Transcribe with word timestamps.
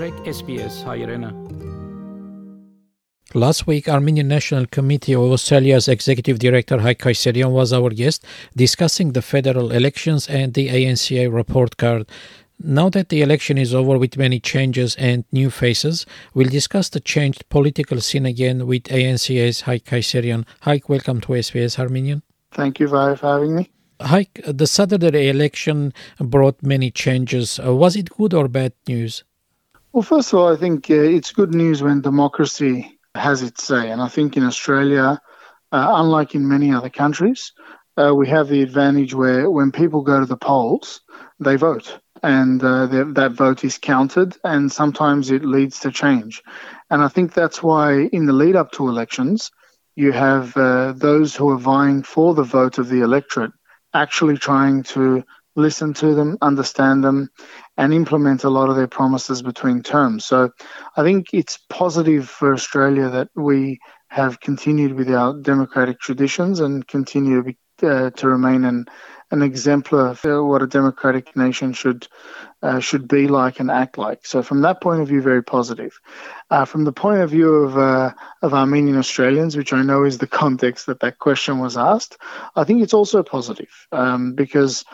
SBS 0.00 0.80
Last 3.34 3.66
week, 3.66 3.86
Armenian 3.86 4.28
National 4.28 4.64
Committee 4.66 5.14
of 5.14 5.30
Australia's 5.30 5.88
Executive 5.88 6.38
Director 6.38 6.78
Haik 6.78 7.00
Kayserian 7.00 7.50
was 7.50 7.74
our 7.74 7.90
guest, 7.90 8.24
discussing 8.56 9.12
the 9.12 9.20
federal 9.20 9.70
elections 9.72 10.26
and 10.26 10.54
the 10.54 10.68
ANCA 10.68 11.30
report 11.30 11.76
card. 11.76 12.08
Now 12.58 12.88
that 12.88 13.10
the 13.10 13.20
election 13.20 13.58
is 13.58 13.74
over 13.74 13.98
with 13.98 14.16
many 14.16 14.40
changes 14.40 14.96
and 14.96 15.26
new 15.32 15.50
faces, 15.50 16.06
we'll 16.32 16.48
discuss 16.48 16.88
the 16.88 17.00
changed 17.00 17.46
political 17.50 18.00
scene 18.00 18.24
again 18.24 18.66
with 18.66 18.84
ANCA's 18.84 19.60
Haik 19.62 19.84
Kayserian. 19.84 20.46
Haik, 20.62 20.88
welcome 20.88 21.20
to 21.20 21.34
SBS 21.34 21.78
Armenian. 21.78 22.22
Thank 22.52 22.80
you 22.80 22.88
for 22.88 23.16
having 23.16 23.54
me. 23.54 23.70
Haik, 24.00 24.40
the 24.46 24.66
Saturday 24.66 25.28
election 25.28 25.92
brought 26.18 26.62
many 26.62 26.90
changes. 26.90 27.60
Uh, 27.60 27.76
was 27.76 27.96
it 27.96 28.08
good 28.08 28.32
or 28.32 28.48
bad 28.48 28.72
news? 28.88 29.24
Well, 29.92 30.02
first 30.02 30.32
of 30.32 30.38
all, 30.38 30.52
I 30.52 30.56
think 30.56 30.88
uh, 30.88 30.94
it's 30.94 31.32
good 31.32 31.52
news 31.52 31.82
when 31.82 32.00
democracy 32.00 33.00
has 33.16 33.42
its 33.42 33.64
say. 33.64 33.90
And 33.90 34.00
I 34.00 34.06
think 34.06 34.36
in 34.36 34.44
Australia, 34.44 35.20
uh, 35.72 35.92
unlike 35.96 36.36
in 36.36 36.48
many 36.48 36.72
other 36.72 36.90
countries, 36.90 37.52
uh, 37.96 38.14
we 38.14 38.28
have 38.28 38.48
the 38.48 38.62
advantage 38.62 39.14
where 39.14 39.50
when 39.50 39.72
people 39.72 40.02
go 40.02 40.20
to 40.20 40.26
the 40.26 40.36
polls, 40.36 41.00
they 41.40 41.56
vote. 41.56 41.98
And 42.22 42.62
uh, 42.62 42.86
that 43.14 43.32
vote 43.32 43.64
is 43.64 43.78
counted, 43.78 44.36
and 44.44 44.70
sometimes 44.70 45.30
it 45.30 45.44
leads 45.44 45.80
to 45.80 45.90
change. 45.90 46.42
And 46.90 47.02
I 47.02 47.08
think 47.08 47.32
that's 47.32 47.62
why, 47.62 48.02
in 48.12 48.26
the 48.26 48.32
lead 48.32 48.56
up 48.56 48.70
to 48.72 48.88
elections, 48.88 49.50
you 49.96 50.12
have 50.12 50.56
uh, 50.56 50.92
those 50.92 51.34
who 51.34 51.50
are 51.50 51.58
vying 51.58 52.02
for 52.04 52.34
the 52.34 52.44
vote 52.44 52.78
of 52.78 52.88
the 52.88 53.00
electorate 53.00 53.52
actually 53.92 54.36
trying 54.36 54.84
to 54.84 55.24
listen 55.56 55.94
to 55.94 56.14
them, 56.14 56.38
understand 56.40 57.02
them, 57.02 57.28
and 57.80 57.94
implement 57.94 58.44
a 58.44 58.50
lot 58.50 58.68
of 58.68 58.76
their 58.76 58.86
promises 58.86 59.40
between 59.40 59.82
terms. 59.82 60.26
So 60.26 60.50
I 60.98 61.02
think 61.02 61.28
it's 61.32 61.58
positive 61.70 62.28
for 62.28 62.52
Australia 62.52 63.08
that 63.08 63.30
we 63.34 63.80
have 64.08 64.38
continued 64.38 64.92
with 64.92 65.10
our 65.10 65.32
democratic 65.40 65.98
traditions 65.98 66.60
and 66.60 66.86
continue 66.86 67.36
to, 67.38 67.42
be, 67.42 67.58
uh, 67.82 68.10
to 68.10 68.28
remain 68.28 68.64
an, 68.66 68.84
an 69.30 69.40
exemplar 69.40 70.14
for 70.14 70.44
what 70.44 70.60
a 70.60 70.66
democratic 70.66 71.34
nation 71.34 71.72
should 71.72 72.06
uh, 72.62 72.80
should 72.80 73.08
be 73.08 73.28
like 73.28 73.60
and 73.60 73.70
act 73.70 73.96
like. 73.96 74.26
So 74.26 74.42
from 74.42 74.60
that 74.60 74.82
point 74.82 75.00
of 75.00 75.08
view, 75.08 75.22
very 75.22 75.42
positive. 75.42 75.98
Uh, 76.50 76.66
from 76.66 76.84
the 76.84 76.92
point 76.92 77.22
of 77.22 77.30
view 77.30 77.54
of 77.64 77.78
uh, 77.78 78.12
of 78.42 78.52
Armenian 78.52 78.98
Australians, 78.98 79.56
which 79.56 79.72
I 79.72 79.80
know 79.80 80.04
is 80.04 80.18
the 80.18 80.26
context 80.42 80.84
that 80.84 81.00
that 81.00 81.18
question 81.18 81.60
was 81.60 81.78
asked, 81.78 82.18
I 82.54 82.64
think 82.64 82.82
it's 82.82 82.92
also 82.92 83.22
positive 83.22 83.72
um, 83.90 84.34
because 84.34 84.84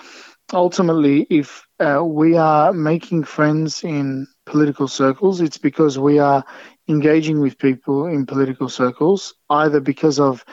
ultimately, 0.53 1.27
if 1.29 1.67
uh, 1.81 2.03
we 2.05 2.37
are 2.37 2.73
making 2.73 3.25
friends 3.25 3.85
in 3.85 4.27
political 4.45 4.89
circles, 4.89 5.41
it's 5.41 5.59
because 5.59 5.99
we 5.99 6.19
are 6.19 6.45
engaging 6.89 7.41
with 7.41 7.59
people 7.59 8.07
in 8.07 8.27
political 8.27 8.69
circles, 8.69 9.35
either 9.51 9.81
because 9.81 10.21
of 10.21 10.45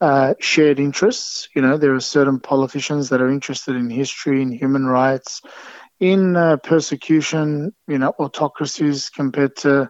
uh, 0.00 0.34
shared 0.40 0.80
interests. 0.80 1.48
You 1.54 1.62
know, 1.62 1.76
there 1.76 1.94
are 1.94 2.00
certain 2.00 2.40
politicians 2.40 3.10
that 3.10 3.20
are 3.20 3.30
interested 3.30 3.76
in 3.76 3.90
history, 3.90 4.42
in 4.42 4.50
human 4.50 4.86
rights, 4.86 5.42
in 6.00 6.36
uh, 6.36 6.56
persecution, 6.56 7.72
you 7.86 7.98
know, 7.98 8.12
autocracies 8.18 9.10
compared 9.10 9.54
to, 9.56 9.88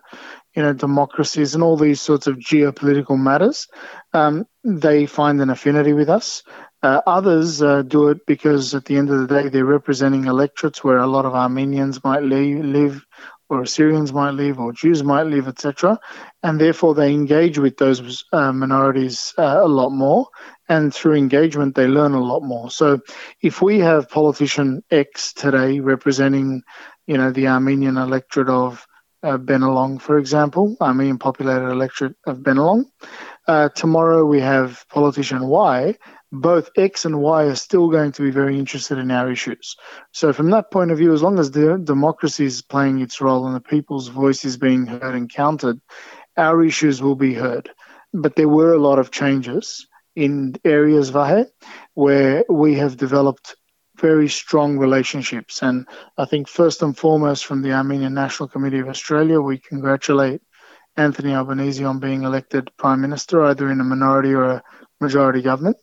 you 0.54 0.62
know, 0.62 0.74
democracies 0.74 1.54
and 1.54 1.62
all 1.64 1.78
these 1.78 2.02
sorts 2.02 2.26
of 2.26 2.36
geopolitical 2.36 3.18
matters. 3.18 3.68
Um, 4.12 4.44
they 4.64 5.06
find 5.06 5.40
an 5.40 5.48
affinity 5.48 5.94
with 5.94 6.10
us. 6.10 6.42
Uh, 6.82 7.00
others 7.06 7.62
uh, 7.62 7.82
do 7.82 8.08
it 8.08 8.26
because 8.26 8.74
at 8.74 8.84
the 8.86 8.96
end 8.96 9.08
of 9.10 9.20
the 9.20 9.42
day, 9.42 9.48
they're 9.48 9.64
representing 9.64 10.24
electorates 10.24 10.82
where 10.82 10.98
a 10.98 11.06
lot 11.06 11.24
of 11.24 11.34
Armenians 11.34 12.02
might 12.02 12.22
live, 12.22 12.64
live 12.64 13.06
or 13.48 13.62
Assyrians 13.62 14.12
might 14.12 14.30
live, 14.30 14.58
or 14.58 14.72
Jews 14.72 15.04
might 15.04 15.24
live, 15.26 15.46
etc. 15.46 16.00
And 16.42 16.58
therefore, 16.58 16.94
they 16.94 17.12
engage 17.12 17.58
with 17.58 17.76
those 17.76 18.24
uh, 18.32 18.50
minorities 18.50 19.34
uh, 19.38 19.60
a 19.62 19.68
lot 19.68 19.90
more. 19.90 20.26
And 20.68 20.92
through 20.92 21.16
engagement, 21.16 21.74
they 21.74 21.86
learn 21.86 22.14
a 22.14 22.22
lot 22.22 22.40
more. 22.40 22.70
So, 22.70 23.00
if 23.42 23.60
we 23.60 23.80
have 23.80 24.08
politician 24.08 24.82
X 24.90 25.34
today 25.34 25.80
representing, 25.80 26.62
you 27.06 27.18
know, 27.18 27.30
the 27.30 27.48
Armenian 27.48 27.98
electorate 27.98 28.48
of 28.48 28.86
uh, 29.22 29.36
Bennelong, 29.36 30.00
for 30.00 30.18
example, 30.18 30.76
Armenian 30.80 31.18
populated 31.18 31.68
electorate 31.68 32.16
of 32.26 32.38
Bennelong. 32.38 32.86
Uh, 33.46 33.68
tomorrow 33.68 34.24
we 34.24 34.40
have 34.40 34.84
politician 34.88 35.46
Y 35.46 35.96
both 36.32 36.70
X 36.76 37.04
and 37.04 37.20
Y 37.20 37.44
are 37.44 37.54
still 37.54 37.88
going 37.88 38.10
to 38.12 38.22
be 38.22 38.30
very 38.30 38.58
interested 38.58 38.96
in 38.96 39.10
our 39.10 39.30
issues. 39.30 39.76
So, 40.12 40.32
from 40.32 40.50
that 40.50 40.70
point 40.70 40.90
of 40.90 40.96
view, 40.96 41.12
as 41.12 41.22
long 41.22 41.38
as 41.38 41.50
the 41.50 41.78
democracy 41.78 42.46
is 42.46 42.62
playing 42.62 43.00
its 43.00 43.20
role 43.20 43.46
and 43.46 43.54
the 43.54 43.60
people's 43.60 44.08
voice 44.08 44.44
is 44.46 44.56
being 44.56 44.86
heard 44.86 45.14
and 45.14 45.30
counted, 45.30 45.80
our 46.38 46.64
issues 46.64 47.02
will 47.02 47.16
be 47.16 47.34
heard. 47.34 47.70
But 48.14 48.34
there 48.34 48.48
were 48.48 48.72
a 48.72 48.80
lot 48.80 48.98
of 48.98 49.10
changes 49.10 49.86
in 50.16 50.56
areas, 50.64 51.10
Vahe, 51.10 51.46
where 51.94 52.44
we 52.48 52.74
have 52.76 52.96
developed 52.96 53.56
very 53.98 54.28
strong 54.28 54.78
relationships. 54.78 55.62
And 55.62 55.86
I 56.16 56.24
think, 56.24 56.48
first 56.48 56.82
and 56.82 56.96
foremost, 56.96 57.44
from 57.44 57.60
the 57.60 57.72
Armenian 57.72 58.14
National 58.14 58.48
Committee 58.48 58.78
of 58.78 58.88
Australia, 58.88 59.38
we 59.40 59.58
congratulate 59.58 60.40
Anthony 60.96 61.34
Albanese 61.34 61.84
on 61.84 62.00
being 62.00 62.22
elected 62.22 62.70
Prime 62.78 63.02
Minister, 63.02 63.44
either 63.44 63.70
in 63.70 63.80
a 63.80 63.84
minority 63.84 64.32
or 64.32 64.44
a 64.44 64.62
majority 65.00 65.42
government. 65.42 65.76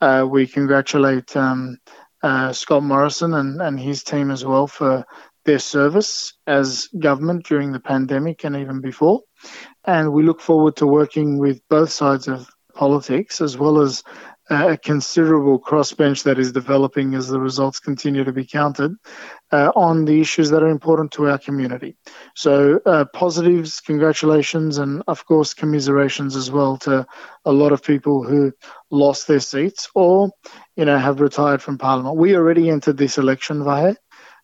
Uh, 0.00 0.26
we 0.28 0.46
congratulate 0.46 1.36
um, 1.36 1.78
uh, 2.22 2.52
Scott 2.52 2.82
Morrison 2.82 3.34
and, 3.34 3.60
and 3.60 3.78
his 3.78 4.02
team 4.02 4.30
as 4.30 4.44
well 4.44 4.66
for 4.66 5.04
their 5.44 5.58
service 5.58 6.34
as 6.46 6.88
government 6.98 7.46
during 7.46 7.72
the 7.72 7.80
pandemic 7.80 8.44
and 8.44 8.56
even 8.56 8.80
before. 8.80 9.20
And 9.84 10.12
we 10.12 10.24
look 10.24 10.40
forward 10.40 10.76
to 10.76 10.86
working 10.86 11.38
with 11.38 11.60
both 11.70 11.90
sides 11.90 12.28
of 12.28 12.48
politics 12.74 13.40
as 13.40 13.56
well 13.56 13.80
as 13.80 14.02
a 14.48 14.76
considerable 14.76 15.58
crossbench 15.58 16.22
that 16.22 16.38
is 16.38 16.52
developing 16.52 17.14
as 17.14 17.28
the 17.28 17.40
results 17.40 17.80
continue 17.80 18.22
to 18.22 18.32
be 18.32 18.44
counted 18.44 18.94
uh, 19.50 19.72
on 19.74 20.04
the 20.04 20.20
issues 20.20 20.50
that 20.50 20.62
are 20.62 20.68
important 20.68 21.10
to 21.12 21.28
our 21.28 21.38
community. 21.38 21.96
So, 22.34 22.80
uh, 22.86 23.06
positives, 23.12 23.80
congratulations, 23.80 24.78
and 24.78 25.02
of 25.08 25.26
course, 25.26 25.54
commiserations 25.54 26.36
as 26.36 26.50
well 26.50 26.76
to 26.78 27.06
a 27.44 27.52
lot 27.52 27.72
of 27.72 27.82
people 27.82 28.22
who 28.22 28.52
lost 28.90 29.26
their 29.26 29.40
seats 29.40 29.88
or, 29.94 30.30
you 30.76 30.84
know, 30.84 30.98
have 30.98 31.20
retired 31.20 31.60
from 31.60 31.78
Parliament. 31.78 32.16
We 32.16 32.36
already 32.36 32.70
entered 32.70 32.98
this 32.98 33.18
election, 33.18 33.62
Vahe, 33.62 33.96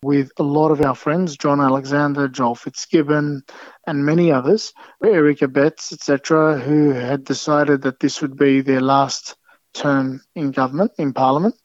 with 0.03 0.31
a 0.37 0.43
lot 0.43 0.71
of 0.71 0.81
our 0.81 0.95
friends, 0.95 1.37
John 1.37 1.61
Alexander, 1.61 2.27
Joel 2.27 2.55
Fitzgibbon, 2.55 3.43
and 3.87 4.05
many 4.05 4.33
others, 4.33 4.73
Eric 5.03 5.39
Abetz, 5.39 5.93
etc., 5.93 6.59
who 6.59 6.91
had 6.91 7.23
decided 7.23 7.83
that 7.83 8.01
this 8.01 8.21
would 8.21 8.35
be 8.35 8.59
their 8.59 8.81
last 8.81 9.37
term 9.73 10.21
in 10.35 10.51
government, 10.51 10.91
in 10.97 11.13
parliament. 11.13 11.55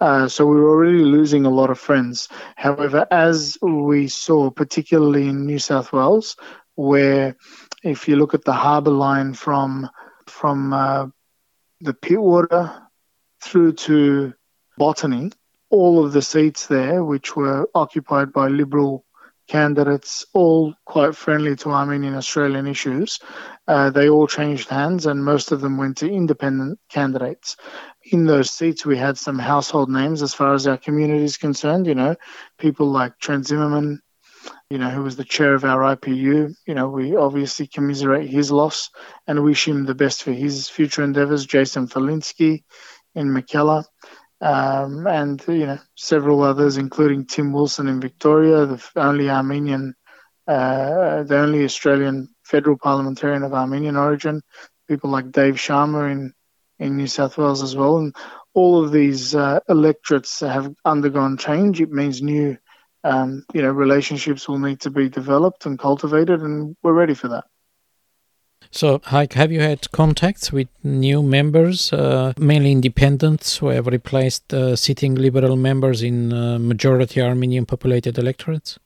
Uh, 0.00 0.28
so 0.28 0.46
we 0.46 0.56
were 0.56 0.70
already 0.70 1.04
losing 1.04 1.44
a 1.44 1.50
lot 1.50 1.70
of 1.70 1.78
friends. 1.78 2.28
However, 2.56 3.06
as 3.10 3.58
we 3.60 4.08
saw, 4.08 4.50
particularly 4.50 5.28
in 5.28 5.46
New 5.46 5.58
South 5.58 5.92
Wales, 5.92 6.36
where 6.74 7.36
if 7.82 8.08
you 8.08 8.16
look 8.16 8.34
at 8.34 8.44
the 8.44 8.52
harbour 8.52 8.90
line 8.90 9.34
from 9.34 9.90
from 10.26 10.72
uh, 10.72 11.06
the 11.80 11.94
Pittwater 11.94 12.82
through 13.40 13.72
to 13.72 14.34
Botany, 14.76 15.32
all 15.70 16.04
of 16.04 16.12
the 16.12 16.22
seats 16.22 16.66
there, 16.66 17.02
which 17.02 17.34
were 17.34 17.68
occupied 17.74 18.32
by 18.32 18.48
Liberal 18.48 19.04
candidates, 19.48 20.26
all 20.34 20.74
quite 20.84 21.16
friendly 21.16 21.56
to 21.56 21.70
Armenian 21.70 22.14
Australian 22.14 22.66
issues. 22.66 23.18
Uh, 23.66 23.90
they 23.90 24.08
all 24.08 24.26
changed 24.26 24.68
hands, 24.68 25.06
and 25.06 25.24
most 25.24 25.50
of 25.50 25.60
them 25.60 25.78
went 25.78 25.96
to 25.98 26.10
independent 26.10 26.78
candidates. 26.88 27.56
In 28.12 28.26
those 28.26 28.50
seats, 28.50 28.86
we 28.86 28.96
had 28.96 29.18
some 29.18 29.38
household 29.38 29.90
names 29.90 30.22
as 30.22 30.34
far 30.34 30.54
as 30.54 30.66
our 30.66 30.76
community 30.76 31.24
is 31.24 31.36
concerned. 31.36 31.86
You 31.86 31.94
know, 31.94 32.14
people 32.58 32.90
like 32.90 33.18
Trent 33.18 33.46
Zimmerman, 33.46 34.00
you 34.70 34.78
know, 34.78 34.90
who 34.90 35.02
was 35.02 35.16
the 35.16 35.24
chair 35.24 35.54
of 35.54 35.64
our 35.64 35.96
IPU. 35.96 36.54
You 36.66 36.74
know, 36.74 36.88
we 36.88 37.16
obviously 37.16 37.66
commiserate 37.66 38.28
his 38.28 38.52
loss 38.52 38.90
and 39.26 39.42
wish 39.42 39.66
him 39.66 39.84
the 39.84 39.94
best 39.94 40.22
for 40.22 40.32
his 40.32 40.68
future 40.68 41.02
endeavours. 41.02 41.46
Jason 41.46 41.88
Falinski 41.88 42.64
in 43.14 43.28
Mackellar 43.28 43.84
um, 44.40 45.06
and 45.06 45.42
you 45.48 45.66
know 45.66 45.78
several 45.96 46.42
others, 46.42 46.76
including 46.76 47.26
Tim 47.26 47.52
Wilson 47.52 47.88
in 47.88 48.00
Victoria, 48.00 48.66
the 48.66 48.82
only 48.96 49.28
Armenian, 49.30 49.94
uh, 50.46 51.22
the 51.24 51.38
only 51.38 51.64
Australian 51.64 52.28
federal 52.44 52.78
parliamentarian 52.78 53.42
of 53.42 53.54
Armenian 53.54 53.96
origin. 53.96 54.42
People 54.88 55.10
like 55.10 55.32
Dave 55.32 55.56
Sharma 55.56 56.10
in 56.10 56.32
in 56.78 56.96
New 56.96 57.08
South 57.08 57.36
Wales 57.36 57.62
as 57.62 57.74
well, 57.76 57.98
and 57.98 58.14
all 58.54 58.82
of 58.82 58.92
these 58.92 59.34
uh, 59.34 59.60
electorates 59.68 60.40
have 60.40 60.72
undergone 60.84 61.36
change. 61.36 61.80
It 61.80 61.90
means 61.90 62.22
new, 62.22 62.56
um, 63.04 63.44
you 63.52 63.62
know, 63.62 63.70
relationships 63.70 64.48
will 64.48 64.58
need 64.58 64.80
to 64.80 64.90
be 64.90 65.08
developed 65.08 65.66
and 65.66 65.78
cultivated, 65.78 66.40
and 66.40 66.76
we're 66.82 66.92
ready 66.92 67.14
for 67.14 67.28
that. 67.28 67.44
So, 68.70 69.00
Haik, 69.06 69.32
have 69.32 69.50
you 69.50 69.60
had 69.60 69.90
contacts 69.92 70.52
with 70.52 70.68
new 70.84 71.22
members, 71.22 71.92
uh, 71.92 72.34
mainly 72.38 72.72
independents, 72.72 73.56
who 73.56 73.68
have 73.68 73.86
replaced 73.86 74.52
uh, 74.52 74.76
sitting 74.76 75.14
Liberal 75.14 75.56
members 75.56 76.02
in 76.02 76.32
uh, 76.32 76.58
majority 76.58 77.22
Armenian 77.22 77.64
populated 77.64 78.18
electorates? 78.18 78.78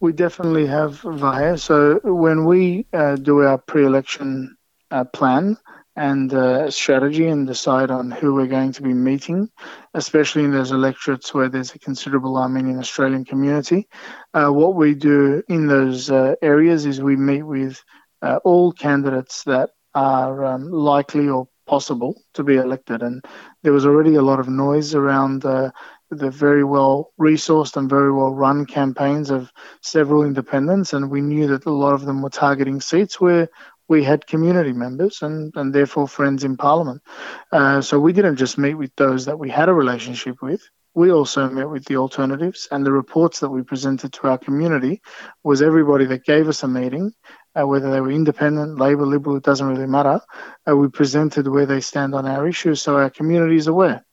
We 0.00 0.12
definitely 0.12 0.66
have, 0.66 1.02
Vahe. 1.02 1.58
So 1.58 2.00
when 2.04 2.46
we 2.46 2.86
uh, 2.92 3.16
do 3.16 3.40
our 3.42 3.58
pre-election 3.58 4.56
uh, 4.90 5.04
plan 5.04 5.56
and 5.96 6.32
uh, 6.32 6.70
strategy 6.70 7.26
and 7.26 7.46
decide 7.46 7.90
on 7.90 8.10
who 8.10 8.34
we're 8.34 8.46
going 8.46 8.72
to 8.72 8.82
be 8.82 8.94
meeting, 8.94 9.50
especially 9.94 10.44
in 10.44 10.52
those 10.52 10.72
electorates 10.72 11.34
where 11.34 11.48
there's 11.48 11.74
a 11.74 11.78
considerable 11.78 12.38
Armenian 12.38 12.78
Australian 12.78 13.24
community, 13.24 13.88
uh, 14.32 14.48
what 14.48 14.74
we 14.74 14.94
do 14.94 15.42
in 15.48 15.66
those 15.66 16.10
uh, 16.10 16.34
areas 16.40 16.86
is 16.86 17.02
we 17.02 17.16
meet 17.16 17.42
with 17.42 17.84
uh, 18.22 18.38
all 18.44 18.72
candidates 18.72 19.44
that 19.44 19.70
are 19.94 20.44
um, 20.44 20.70
likely 20.70 21.28
or 21.28 21.48
possible 21.66 22.20
to 22.34 22.42
be 22.42 22.56
elected. 22.56 23.02
And 23.02 23.24
there 23.62 23.72
was 23.72 23.86
already 23.86 24.16
a 24.16 24.22
lot 24.22 24.40
of 24.40 24.48
noise 24.48 24.94
around 24.94 25.44
uh, 25.44 25.70
the 26.10 26.30
very 26.30 26.64
well 26.64 27.12
resourced 27.20 27.76
and 27.76 27.88
very 27.88 28.12
well 28.12 28.34
run 28.34 28.66
campaigns 28.66 29.30
of 29.30 29.52
several 29.80 30.24
independents, 30.24 30.92
and 30.92 31.10
we 31.10 31.20
knew 31.20 31.46
that 31.46 31.66
a 31.66 31.70
lot 31.70 31.94
of 31.94 32.04
them 32.04 32.22
were 32.22 32.30
targeting 32.30 32.80
seats 32.80 33.20
where 33.20 33.48
we 33.88 34.04
had 34.04 34.26
community 34.26 34.72
members 34.72 35.22
and, 35.22 35.52
and 35.56 35.72
therefore 35.74 36.06
friends 36.06 36.44
in 36.44 36.56
Parliament. 36.56 37.02
Uh, 37.50 37.80
so 37.80 37.98
we 37.98 38.12
didn't 38.12 38.36
just 38.36 38.58
meet 38.58 38.74
with 38.74 38.94
those 38.96 39.24
that 39.26 39.38
we 39.38 39.50
had 39.50 39.68
a 39.68 39.74
relationship 39.74 40.40
with. 40.42 40.62
We 40.94 41.12
also 41.12 41.48
met 41.48 41.70
with 41.70 41.84
the 41.84 41.96
alternatives, 41.96 42.66
and 42.70 42.84
the 42.84 42.92
reports 42.92 43.40
that 43.40 43.50
we 43.50 43.62
presented 43.62 44.12
to 44.14 44.28
our 44.28 44.38
community 44.38 45.00
was 45.44 45.62
everybody 45.62 46.04
that 46.06 46.24
gave 46.24 46.48
us 46.48 46.62
a 46.64 46.68
meeting, 46.68 47.12
uh, 47.54 47.66
whether 47.66 47.90
they 47.90 48.00
were 48.00 48.10
independent, 48.10 48.78
Labor, 48.78 49.06
Liberal, 49.06 49.36
it 49.36 49.44
doesn't 49.44 49.66
really 49.68 49.86
matter. 49.86 50.20
Uh, 50.68 50.76
we 50.76 50.88
presented 50.88 51.46
where 51.46 51.66
they 51.66 51.80
stand 51.80 52.14
on 52.14 52.26
our 52.26 52.48
issues 52.48 52.82
so 52.82 52.96
our 52.96 53.10
community 53.10 53.56
is 53.56 53.68
aware 53.68 54.04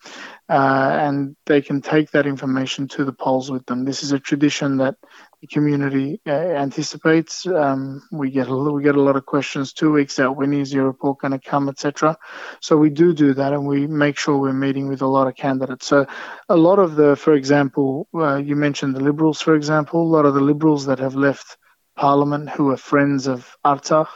uh, 0.50 0.98
and 1.02 1.36
they 1.46 1.62
can 1.62 1.82
take 1.82 2.12
that 2.12 2.26
information 2.26 2.88
to 2.88 3.04
the 3.04 3.12
polls 3.12 3.52
with 3.52 3.66
them. 3.66 3.84
This 3.84 4.02
is 4.02 4.14
a 4.14 4.20
tradition 4.20 4.78
that 4.78 4.96
the 5.42 5.48
community 5.48 6.22
uh, 6.26 6.32
anticipates. 6.32 7.46
Um, 7.46 8.02
we 8.12 8.32
get 8.32 8.48
a 8.48 8.56
we 8.56 8.82
get 8.82 8.96
a 8.96 9.02
lot 9.02 9.18
of 9.18 9.26
questions 9.26 9.74
two 9.74 9.92
weeks 9.92 10.20
out. 10.20 10.38
When 10.38 10.54
is 10.54 10.74
your 10.74 10.86
report 10.86 11.20
going 11.20 11.34
to 11.34 11.40
come, 11.40 11.68
etc. 11.68 12.18
So 12.62 12.78
we 12.78 12.90
do 12.90 13.14
do 13.14 13.34
that, 13.34 13.54
and 13.54 13.68
we 13.68 13.88
make 13.88 14.18
sure 14.18 14.38
we're 14.38 14.54
meeting 14.54 14.88
with 14.88 15.02
a 15.02 15.08
lot 15.08 15.28
of 15.28 15.36
candidates. 15.36 15.86
So 15.86 16.06
a 16.48 16.58
lot 16.58 16.80
of 16.80 16.96
the, 16.96 17.16
for 17.16 17.34
example, 17.34 18.08
uh, 18.16 18.38
you 18.38 18.56
mentioned 18.56 18.96
the 18.96 19.04
Liberals, 19.04 19.42
for 19.42 19.56
example, 19.56 20.02
a 20.02 20.14
lot 20.16 20.26
of 20.26 20.34
the 20.34 20.42
Liberals 20.42 20.86
that 20.86 21.00
have 21.00 21.16
left 21.16 21.58
Parliament 21.98 22.50
who 22.50 22.72
are 22.72 22.78
friends 22.78 23.28
of 23.28 23.58
Artsakh, 23.66 24.08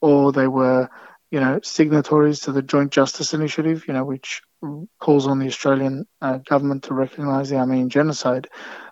or 0.00 0.30
they 0.30 0.46
were 0.46 0.88
you 1.30 1.40
know, 1.40 1.60
signatories 1.62 2.40
to 2.40 2.52
the 2.52 2.62
Joint 2.62 2.92
Justice 2.92 3.34
Initiative, 3.34 3.84
you 3.88 3.94
know, 3.94 4.04
which 4.04 4.42
calls 5.00 5.26
on 5.26 5.38
the 5.38 5.46
Australian 5.46 6.06
uh, 6.20 6.38
government 6.38 6.84
to 6.84 6.94
recognise 6.94 7.50
the 7.50 7.56
Armenian 7.56 7.90
genocide. 7.90 8.48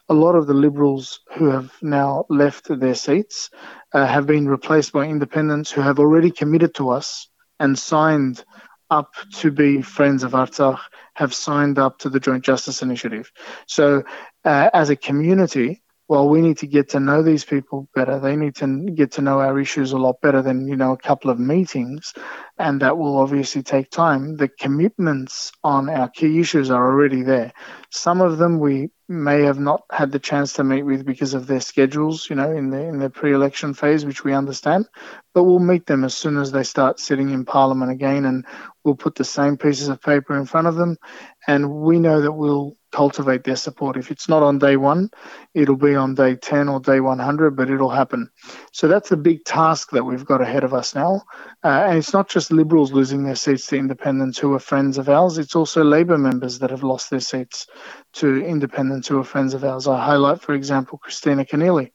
A 0.08 0.14
lot 0.14 0.34
of 0.34 0.46
the 0.46 0.54
Liberals 0.54 1.20
who 1.36 1.50
have 1.50 1.72
now 1.80 2.24
left 2.28 2.68
their 2.68 2.94
seats 2.94 3.50
uh, 3.92 4.06
have 4.06 4.26
been 4.26 4.48
replaced 4.48 4.92
by 4.92 5.06
independents 5.06 5.70
who 5.70 5.80
have 5.80 5.98
already 5.98 6.30
committed 6.30 6.74
to 6.74 6.90
us 6.90 7.28
and 7.60 7.78
signed 7.78 8.44
up 8.90 9.14
to 9.36 9.50
be 9.50 9.80
friends 9.80 10.22
of 10.22 10.32
Artsakh, 10.32 10.80
have 11.14 11.32
signed 11.32 11.78
up 11.78 11.98
to 11.98 12.10
the 12.10 12.20
Joint 12.20 12.44
Justice 12.44 12.82
Initiative. 12.82 13.32
So, 13.66 14.02
uh, 14.44 14.70
as 14.74 14.90
a 14.90 14.96
community, 14.96 15.82
well, 16.12 16.28
we 16.28 16.42
need 16.42 16.58
to 16.58 16.66
get 16.66 16.90
to 16.90 17.00
know 17.00 17.22
these 17.22 17.42
people 17.42 17.88
better. 17.94 18.20
They 18.20 18.36
need 18.36 18.56
to 18.56 18.90
get 18.94 19.12
to 19.12 19.22
know 19.22 19.40
our 19.40 19.58
issues 19.58 19.92
a 19.92 19.96
lot 19.96 20.20
better 20.20 20.42
than, 20.42 20.68
you 20.68 20.76
know, 20.76 20.92
a 20.92 20.98
couple 20.98 21.30
of 21.30 21.38
meetings. 21.38 22.12
And 22.58 22.82
that 22.82 22.98
will 22.98 23.16
obviously 23.16 23.62
take 23.62 23.88
time. 23.88 24.36
The 24.36 24.48
commitments 24.48 25.52
on 25.64 25.88
our 25.88 26.10
key 26.10 26.38
issues 26.38 26.70
are 26.70 26.84
already 26.84 27.22
there. 27.22 27.54
Some 27.88 28.20
of 28.20 28.36
them 28.36 28.58
we 28.58 28.90
may 29.08 29.44
have 29.44 29.58
not 29.58 29.84
had 29.90 30.12
the 30.12 30.18
chance 30.18 30.52
to 30.54 30.64
meet 30.64 30.82
with 30.82 31.06
because 31.06 31.32
of 31.32 31.46
their 31.46 31.62
schedules, 31.62 32.28
you 32.28 32.36
know, 32.36 32.52
in 32.52 32.68
the 32.68 32.82
in 32.82 32.98
the 32.98 33.08
pre-election 33.08 33.72
phase, 33.72 34.04
which 34.04 34.22
we 34.22 34.34
understand. 34.34 34.84
But 35.32 35.44
we'll 35.44 35.60
meet 35.60 35.86
them 35.86 36.04
as 36.04 36.14
soon 36.14 36.36
as 36.36 36.52
they 36.52 36.62
start 36.62 37.00
sitting 37.00 37.30
in 37.30 37.46
Parliament 37.46 37.90
again, 37.90 38.26
and 38.26 38.44
we'll 38.84 38.96
put 38.96 39.14
the 39.14 39.24
same 39.24 39.56
pieces 39.56 39.88
of 39.88 40.02
paper 40.02 40.36
in 40.36 40.44
front 40.44 40.66
of 40.66 40.74
them, 40.74 40.98
and 41.46 41.70
we 41.70 41.98
know 41.98 42.20
that 42.20 42.32
we'll 42.32 42.76
cultivate 42.92 43.42
their 43.42 43.56
support. 43.56 43.96
If 43.96 44.10
it's 44.10 44.28
not 44.28 44.42
on 44.42 44.58
day 44.58 44.76
one, 44.76 45.10
it'll 45.54 45.76
be 45.76 45.96
on 45.96 46.14
day 46.14 46.36
10 46.36 46.68
or 46.68 46.78
day 46.78 47.00
100, 47.00 47.56
but 47.56 47.70
it'll 47.70 47.90
happen. 47.90 48.30
So 48.72 48.86
that's 48.86 49.08
the 49.08 49.16
big 49.16 49.44
task 49.44 49.90
that 49.90 50.04
we've 50.04 50.24
got 50.24 50.40
ahead 50.40 50.62
of 50.62 50.74
us 50.74 50.94
now. 50.94 51.22
Uh, 51.64 51.86
and 51.88 51.98
it's 51.98 52.12
not 52.12 52.28
just 52.28 52.52
Liberals 52.52 52.92
losing 52.92 53.24
their 53.24 53.34
seats 53.34 53.66
to 53.68 53.76
independents 53.76 54.38
who 54.38 54.52
are 54.54 54.58
friends 54.58 54.98
of 54.98 55.08
ours, 55.08 55.38
it's 55.38 55.56
also 55.56 55.82
Labor 55.82 56.18
members 56.18 56.58
that 56.60 56.70
have 56.70 56.82
lost 56.82 57.10
their 57.10 57.20
seats 57.20 57.66
to 58.14 58.44
independents 58.44 59.08
who 59.08 59.18
are 59.18 59.24
friends 59.24 59.54
of 59.54 59.64
ours. 59.64 59.88
I 59.88 60.04
highlight, 60.04 60.40
for 60.40 60.54
example, 60.54 61.00
Kristina 61.04 61.48
Keneally, 61.48 61.90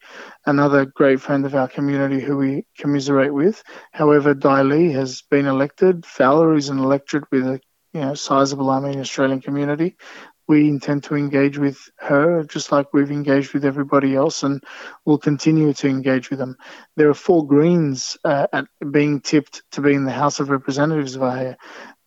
another 0.46 0.86
great 0.86 1.22
friend 1.22 1.46
of 1.46 1.56
our 1.56 1.68
community 1.68 2.20
who 2.20 2.38
we 2.38 2.66
commiserate 2.78 3.34
with. 3.34 3.64
However, 3.92 4.34
Dai 4.34 4.62
Le 4.62 4.92
has 4.94 5.22
been 5.22 5.46
elected. 5.46 6.06
Fowler 6.06 6.56
is 6.56 6.70
an 6.70 6.80
electorate 6.80 7.26
with 7.32 7.46
a 7.46 7.62
you 7.94 8.02
know, 8.02 8.14
sizable 8.14 8.70
Armenian 8.70 9.02
Australian 9.02 9.42
community 9.42 9.96
we 10.48 10.68
intend 10.68 11.04
to 11.04 11.16
engage 11.16 11.58
with 11.58 11.78
her 11.98 12.44
just 12.44 12.72
like 12.72 12.94
we've 12.94 13.12
engaged 13.12 13.54
with 13.54 13.66
everybody 13.66 14.16
else 14.16 14.44
and 14.44 14.64
we'll 15.06 15.18
continue 15.18 15.74
to 15.74 15.88
engage 15.88 16.30
with 16.30 16.40
them. 16.40 16.56
There 16.96 17.10
are 17.10 17.14
four 17.14 17.46
Greens 17.46 18.18
uh, 18.24 18.48
at 18.54 18.68
being 18.92 19.22
tipped 19.22 19.64
to 19.72 19.82
be 19.82 19.94
in 19.94 20.06
the 20.06 20.12
House 20.12 20.40
of 20.40 20.50
Representatives 20.50 21.16
via 21.16 21.56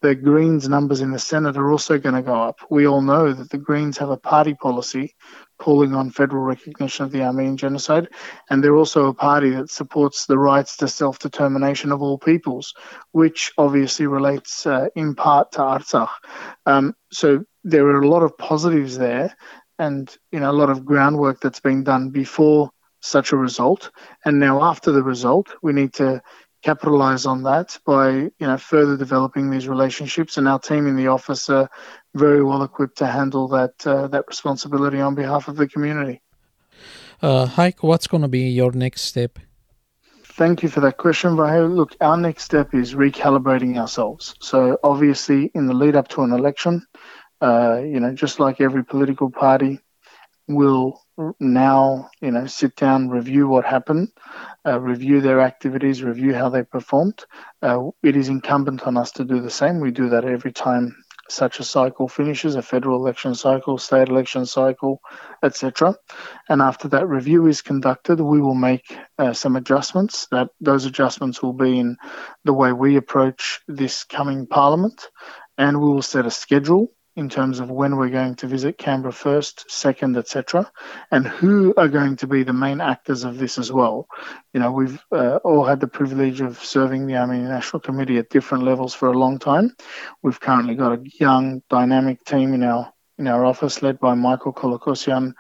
the 0.03 0.15
Greens 0.15 0.69
numbers 0.69 1.03
in 1.03 1.11
the 1.11 1.19
Senate 1.19 1.57
are 1.57 1.71
also 1.71 1.99
going 1.99 2.15
to 2.15 2.23
go 2.23 2.35
up. 2.35 2.61
We 2.71 2.87
all 2.87 3.03
know 3.03 3.33
that 3.33 3.51
the 3.51 3.59
Greens 3.59 3.99
have 3.99 4.09
a 4.09 4.17
party 4.17 4.55
policy 4.55 5.15
calling 5.59 5.95
on 5.95 6.11
federal 6.11 6.43
recognition 6.43 7.05
of 7.05 7.13
the 7.13 7.23
Armenian 7.23 7.59
genocide, 7.59 8.09
and 8.49 8.65
they're 8.65 8.77
also 8.77 9.09
a 9.09 9.15
party 9.15 9.51
that 9.51 9.71
supports 9.71 10.25
the 10.25 10.39
rights 10.39 10.79
to 10.79 10.89
self 10.89 11.19
determination 11.19 11.93
of 11.93 12.01
all 12.01 12.17
peoples, 12.17 12.73
which 13.13 13.53
obviously 13.59 14.07
relates 14.07 14.67
uh, 14.67 14.87
in 14.97 15.15
part 15.15 15.53
to 15.53 15.59
Artsakh. 15.59 16.09
Um, 16.65 16.95
so 17.13 17.45
there 17.65 17.87
are 17.87 18.01
a 18.01 18.09
lot 18.09 18.23
of 18.23 18.37
positives 18.39 18.97
there, 18.99 19.35
and 19.79 20.15
you 20.33 20.41
know 20.41 20.51
a 20.51 20.61
lot 20.61 20.71
of 20.71 20.85
groundwork 20.85 21.41
that's 21.41 21.61
been 21.61 21.85
done 21.85 22.11
before 22.11 22.71
such 23.01 23.33
a 23.33 23.37
result, 23.37 23.91
and 24.25 24.39
now 24.39 24.63
after 24.63 24.93
the 24.93 25.03
result, 25.03 25.55
we 25.63 25.73
need 25.73 25.93
to 25.95 26.23
capitalize 26.63 27.25
on 27.25 27.43
that 27.45 27.79
by 27.87 28.11
you 28.11 28.33
know 28.41 28.57
further 28.57 28.97
developing 28.97 29.51
these 29.51 29.67
relationships 29.67 30.37
and 30.37 30.47
our 30.47 30.59
team 30.59 30.87
in 30.87 30.97
the 30.97 31.07
office 31.07 31.49
are 31.49 31.71
very 32.15 32.45
well 32.45 32.63
equipped 32.63 32.99
to 32.99 33.07
handle 33.07 33.49
that 33.49 33.87
uh, 33.87 34.07
that 34.09 34.25
responsibility 34.29 35.01
on 35.01 35.15
behalf 35.15 35.49
of 35.49 35.57
the 35.57 35.69
community. 35.69 36.21
Uh, 37.23 37.47
Haik, 37.47 37.83
what's 37.83 38.07
going 38.07 38.23
to 38.23 38.29
be 38.29 38.49
your 38.49 38.73
next 38.73 39.03
step? 39.03 39.39
Thank 40.25 40.63
you 40.63 40.71
for 40.71 40.81
that 40.81 40.97
question, 40.97 41.37
Vahe. 41.37 41.69
Look, 41.75 41.95
our 42.01 42.17
next 42.17 42.45
step 42.45 42.73
is 42.73 42.95
recalibrating 42.95 43.77
ourselves. 43.77 44.35
So 44.41 44.79
obviously, 44.83 45.51
in 45.55 45.67
the 45.67 45.75
lead 45.75 45.97
up 45.97 46.09
to 46.09 46.23
an 46.23 46.33
election, 46.33 46.87
uh, 47.41 47.81
you 47.83 48.01
know, 48.01 48.13
just 48.13 48.41
like 48.41 48.61
every 48.61 48.85
political 48.85 49.31
party 49.31 49.81
will 50.49 51.01
now, 51.39 52.11
you 52.21 52.31
know, 52.31 52.47
sit 52.47 52.77
down, 52.77 53.09
review 53.09 53.47
what 53.47 53.65
happened, 53.65 54.09
uh, 54.67 54.81
review 54.81 55.21
their 55.21 55.41
activities, 55.41 56.03
review 56.03 56.35
how 56.35 56.49
they 56.49 56.63
performed. 56.63 57.25
Uh, 57.63 57.91
it 58.03 58.17
is 58.17 58.29
incumbent 58.29 58.87
on 58.87 58.97
us 58.97 59.13
to 59.13 59.25
do 59.25 59.41
the 59.41 59.51
same. 59.51 59.81
We 59.81 59.91
do 59.91 60.11
that 60.11 60.25
every 60.25 60.53
time 60.53 60.97
such 61.29 61.61
a 61.61 61.65
cycle 61.65 62.09
finishes, 62.09 62.57
a 62.57 62.63
federal 62.63 62.97
election 62.97 63.35
cycle, 63.35 63.79
state 63.79 64.09
election 64.09 64.47
cycle, 64.47 65.01
etc. 65.43 65.95
And 66.49 66.61
after 66.61 66.89
that 66.89 67.07
review 67.07 67.47
is 67.47 67.63
conducted, 67.63 68.21
we 68.21 68.41
will 68.41 68.55
make 68.55 68.97
uh, 69.19 69.33
some 69.33 69.57
adjustments. 69.57 70.27
That 70.33 70.49
those 70.61 70.87
adjustments 70.87 71.43
will 71.43 71.53
be 71.53 71.79
in 71.79 71.97
the 72.45 72.53
way 72.53 72.73
we 72.73 72.97
approach 72.97 73.61
this 73.69 74.05
coming 74.05 74.47
parliament, 74.47 75.09
and 75.57 75.81
we 75.81 75.89
will 75.89 76.03
set 76.03 76.27
a 76.27 76.31
schedule 76.31 76.89
in 77.21 77.29
terms 77.29 77.61
of 77.61 77.71
when 77.71 77.97
we're 77.97 78.09
going 78.09 78.35
to 78.35 78.47
visit 78.47 78.79
Canberra 78.79 79.13
first, 79.13 79.71
second, 79.71 80.17
etc., 80.17 80.73
and 81.11 81.27
who 81.27 81.75
are 81.77 81.87
going 81.87 82.17
to 82.17 82.27
be 82.27 82.45
the 82.45 82.55
main 82.55 82.81
actors 82.81 83.25
of 83.25 83.37
this 83.37 83.59
as 83.59 83.71
well. 83.71 84.09
You 84.55 84.61
know, 84.61 84.73
we've 84.73 84.99
uh, 85.13 85.37
all 85.45 85.67
had 85.67 85.81
the 85.81 85.87
privilege 85.87 86.41
of 86.41 86.65
serving 86.65 87.07
the 87.07 87.17
Armenian 87.17 87.51
National 87.51 87.81
Committee 87.81 88.17
at 88.17 88.31
different 88.31 88.65
levels 88.65 88.95
for 88.95 89.09
a 89.09 89.19
long 89.19 89.39
time. 89.39 89.77
We've 90.23 90.41
currently 90.41 90.77
got 90.77 90.99
a 90.99 91.03
young, 91.21 91.63
dynamic 91.69 92.25
team 92.25 92.55
in 92.55 92.63
our 92.63 92.91
in 93.19 93.27
our 93.27 93.45
office, 93.45 93.83
led 93.83 94.01
by 94.01 94.15
Michael 94.15 94.55
Kolokosyan, 94.55 95.35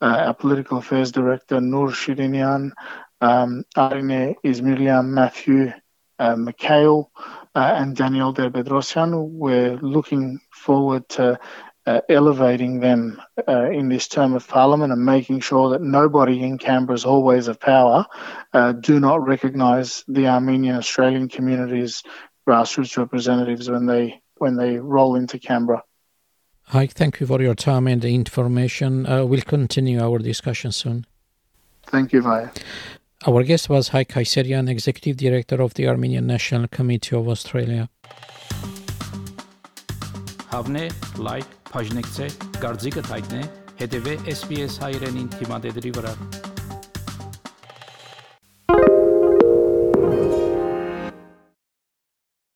uh, 0.00 0.04
our 0.26 0.34
political 0.34 0.78
affairs 0.78 1.10
director, 1.10 1.60
Nur 1.60 1.88
Shirinian, 1.88 2.70
um, 3.20 3.64
Arine 3.76 4.36
Izmirlian, 4.44 5.06
Matthew 5.08 5.72
uh, 6.20 6.36
Mikhail, 6.36 7.10
and 7.54 7.96
Daniel 7.96 8.34
Derbedrosyan. 8.34 9.28
We're 9.30 9.76
looking 9.76 10.40
forward 10.50 11.08
to 11.10 11.38
uh, 11.86 12.00
elevating 12.08 12.80
them 12.80 13.20
uh, 13.46 13.70
in 13.70 13.88
this 13.88 14.08
term 14.08 14.34
of 14.34 14.48
parliament 14.48 14.92
and 14.92 15.04
making 15.04 15.40
sure 15.40 15.70
that 15.70 15.82
nobody 15.82 16.42
in 16.42 16.58
Canberra's 16.58 17.02
hallways 17.02 17.48
of 17.48 17.60
power 17.60 18.06
uh, 18.52 18.72
do 18.72 19.00
not 19.00 19.26
recognise 19.26 20.04
the 20.08 20.26
Armenian 20.26 20.76
Australian 20.76 21.28
community's 21.28 22.02
grassroots 22.48 22.96
representatives 22.96 23.70
when 23.70 23.86
they 23.86 24.20
when 24.38 24.56
they 24.56 24.78
roll 24.78 25.14
into 25.14 25.38
Canberra. 25.38 25.82
Hi, 26.68 26.86
thank 26.86 27.20
you 27.20 27.26
for 27.26 27.40
your 27.40 27.54
time 27.54 27.86
and 27.86 28.04
information. 28.04 29.06
Uh, 29.06 29.24
we'll 29.24 29.42
continue 29.42 30.00
our 30.00 30.18
discussion 30.18 30.72
soon. 30.72 31.06
Thank 31.86 32.12
you, 32.12 32.22
Vahe. 32.22 32.50
Our 33.26 33.42
guest 33.42 33.70
was 33.70 33.88
Haik 33.88 34.08
Kayserian, 34.08 34.68
Executive 34.68 35.16
Director 35.16 35.62
of 35.62 35.72
the 35.72 35.88
Armenian 35.88 36.26
National 36.26 36.68
Committee 36.68 37.16
of 37.16 37.26
Australia. 37.26 37.88
Հավնե, 40.52 40.84
լայք, 41.24 41.54
բաժնեկցե, 41.72 42.28
դարձիկը 42.60 43.08
թայտնե, 43.08 43.44
հետևե 43.80 44.18
SPS 44.36 44.76
հայրենին 44.84 45.30
թիմադեդի 45.38 45.94
վրա։ 45.96 46.53